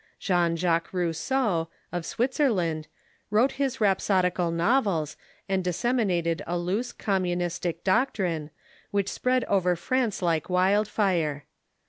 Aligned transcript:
Jean 0.17 0.55
Jacques 0.55 0.91
Rousseau, 0.93 1.69
of 1.91 2.07
Switzerland, 2.07 2.87
Avrote 3.31 3.51
his 3.51 3.79
rhapsodical 3.79 4.49
novels, 4.49 5.15
and 5.47 5.63
disseminated 5.63 6.41
a 6.47 6.57
loose 6.57 6.91
communistic 6.91 7.83
doc 7.83 8.13
trine, 8.13 8.49
which 8.89 9.09
spread 9.11 9.43
over 9.43 9.75
France 9.75 10.23
like 10.23 10.49
wildfire. 10.49 11.45